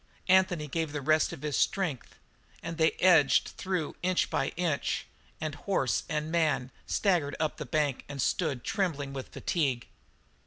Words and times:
Anthony 0.27 0.67
gave 0.67 0.93
the 0.93 0.99
rest 1.01 1.31
of 1.31 1.43
his 1.43 1.55
strength, 1.55 2.15
and 2.63 2.79
they 2.79 2.93
edged 2.93 3.49
through, 3.49 3.95
inch 4.01 4.31
by 4.31 4.47
inch, 4.55 5.05
and 5.39 5.53
horse 5.53 6.05
and 6.09 6.31
man 6.31 6.71
staggered 6.87 7.35
up 7.39 7.57
the 7.57 7.67
bank 7.67 8.03
and 8.09 8.19
stood 8.19 8.63
trembling 8.63 9.13
with 9.13 9.27
fatigue. 9.27 9.85